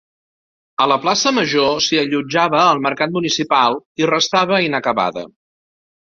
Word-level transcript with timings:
A 0.83 0.85
la 0.91 0.95
Plaça 1.01 1.33
Major 1.39 1.75
s'hi 1.87 1.99
allotjava 2.03 2.61
el 2.69 2.81
mercat 2.85 3.13
municipal 3.17 3.77
i 4.03 4.09
restava 4.13 4.63
inacabada. 4.69 5.25